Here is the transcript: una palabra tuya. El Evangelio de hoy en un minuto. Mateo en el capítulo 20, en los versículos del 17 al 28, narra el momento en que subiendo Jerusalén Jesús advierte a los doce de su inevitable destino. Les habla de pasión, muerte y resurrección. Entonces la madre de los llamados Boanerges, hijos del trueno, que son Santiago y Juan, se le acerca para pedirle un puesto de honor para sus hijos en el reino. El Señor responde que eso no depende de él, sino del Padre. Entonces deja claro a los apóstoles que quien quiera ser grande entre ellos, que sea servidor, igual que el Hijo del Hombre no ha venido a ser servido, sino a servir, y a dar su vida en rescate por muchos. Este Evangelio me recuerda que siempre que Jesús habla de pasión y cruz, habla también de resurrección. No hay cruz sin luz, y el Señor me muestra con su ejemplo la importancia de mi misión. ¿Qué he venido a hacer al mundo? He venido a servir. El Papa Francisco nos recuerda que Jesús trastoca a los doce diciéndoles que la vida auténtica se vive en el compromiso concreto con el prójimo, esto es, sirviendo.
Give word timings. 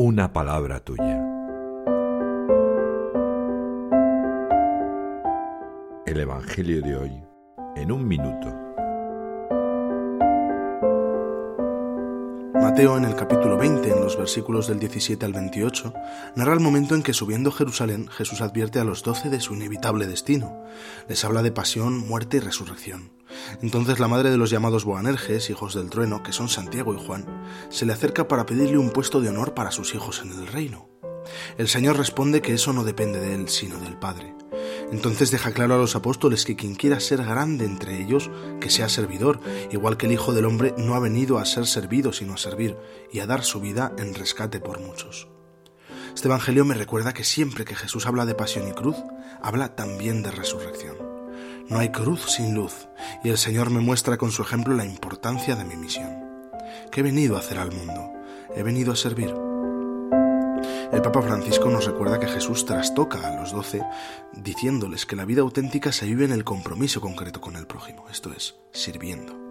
una 0.00 0.32
palabra 0.32 0.78
tuya. 0.78 1.20
El 6.06 6.20
Evangelio 6.20 6.80
de 6.82 6.96
hoy 6.96 7.22
en 7.74 7.90
un 7.90 8.06
minuto. 8.06 8.46
Mateo 12.54 12.96
en 12.96 13.06
el 13.06 13.16
capítulo 13.16 13.56
20, 13.56 13.90
en 13.90 14.00
los 14.00 14.16
versículos 14.16 14.68
del 14.68 14.78
17 14.78 15.26
al 15.26 15.32
28, 15.32 15.92
narra 16.36 16.52
el 16.52 16.60
momento 16.60 16.94
en 16.94 17.02
que 17.02 17.12
subiendo 17.12 17.50
Jerusalén 17.50 18.06
Jesús 18.06 18.40
advierte 18.40 18.78
a 18.78 18.84
los 18.84 19.02
doce 19.02 19.30
de 19.30 19.40
su 19.40 19.54
inevitable 19.54 20.06
destino. 20.06 20.62
Les 21.08 21.24
habla 21.24 21.42
de 21.42 21.50
pasión, 21.50 22.06
muerte 22.06 22.36
y 22.36 22.40
resurrección. 22.40 23.17
Entonces 23.62 23.98
la 23.98 24.08
madre 24.08 24.30
de 24.30 24.36
los 24.36 24.50
llamados 24.50 24.84
Boanerges, 24.84 25.50
hijos 25.50 25.74
del 25.74 25.90
trueno, 25.90 26.22
que 26.22 26.32
son 26.32 26.48
Santiago 26.48 26.94
y 26.94 27.04
Juan, 27.04 27.26
se 27.70 27.86
le 27.86 27.92
acerca 27.92 28.28
para 28.28 28.46
pedirle 28.46 28.78
un 28.78 28.90
puesto 28.90 29.20
de 29.20 29.28
honor 29.28 29.54
para 29.54 29.70
sus 29.70 29.94
hijos 29.94 30.22
en 30.22 30.32
el 30.32 30.46
reino. 30.46 30.88
El 31.56 31.68
Señor 31.68 31.96
responde 31.96 32.40
que 32.40 32.54
eso 32.54 32.72
no 32.72 32.84
depende 32.84 33.20
de 33.20 33.34
él, 33.34 33.48
sino 33.48 33.78
del 33.78 33.96
Padre. 33.96 34.34
Entonces 34.90 35.30
deja 35.30 35.52
claro 35.52 35.74
a 35.74 35.78
los 35.78 35.96
apóstoles 35.96 36.44
que 36.44 36.56
quien 36.56 36.74
quiera 36.74 37.00
ser 37.00 37.24
grande 37.24 37.64
entre 37.64 38.00
ellos, 38.00 38.30
que 38.60 38.70
sea 38.70 38.88
servidor, 38.88 39.40
igual 39.70 39.96
que 39.96 40.06
el 40.06 40.12
Hijo 40.12 40.32
del 40.32 40.46
Hombre 40.46 40.74
no 40.78 40.94
ha 40.94 41.00
venido 41.00 41.38
a 41.38 41.44
ser 41.44 41.66
servido, 41.66 42.12
sino 42.12 42.34
a 42.34 42.38
servir, 42.38 42.76
y 43.12 43.20
a 43.20 43.26
dar 43.26 43.44
su 43.44 43.60
vida 43.60 43.92
en 43.98 44.14
rescate 44.14 44.60
por 44.60 44.80
muchos. 44.80 45.28
Este 46.14 46.28
Evangelio 46.28 46.64
me 46.64 46.74
recuerda 46.74 47.12
que 47.12 47.24
siempre 47.24 47.64
que 47.64 47.76
Jesús 47.76 48.06
habla 48.06 48.26
de 48.26 48.34
pasión 48.34 48.66
y 48.66 48.72
cruz, 48.72 48.96
habla 49.42 49.76
también 49.76 50.22
de 50.22 50.30
resurrección. 50.30 50.96
No 51.68 51.78
hay 51.78 51.90
cruz 51.90 52.32
sin 52.32 52.54
luz, 52.54 52.88
y 53.22 53.28
el 53.30 53.38
Señor 53.38 53.70
me 53.70 53.80
muestra 53.80 54.16
con 54.16 54.30
su 54.30 54.42
ejemplo 54.42 54.74
la 54.74 54.84
importancia 54.84 55.56
de 55.56 55.64
mi 55.64 55.76
misión. 55.76 56.28
¿Qué 56.90 57.00
he 57.00 57.02
venido 57.02 57.36
a 57.36 57.40
hacer 57.40 57.58
al 57.58 57.72
mundo? 57.72 58.12
He 58.54 58.62
venido 58.62 58.92
a 58.92 58.96
servir. 58.96 59.34
El 60.92 61.02
Papa 61.02 61.22
Francisco 61.22 61.68
nos 61.68 61.86
recuerda 61.86 62.18
que 62.18 62.26
Jesús 62.26 62.64
trastoca 62.64 63.26
a 63.26 63.40
los 63.40 63.52
doce 63.52 63.82
diciéndoles 64.32 65.04
que 65.04 65.16
la 65.16 65.26
vida 65.26 65.42
auténtica 65.42 65.92
se 65.92 66.06
vive 66.06 66.24
en 66.24 66.32
el 66.32 66.44
compromiso 66.44 67.00
concreto 67.00 67.40
con 67.40 67.56
el 67.56 67.66
prójimo, 67.66 68.06
esto 68.10 68.32
es, 68.32 68.56
sirviendo. 68.72 69.47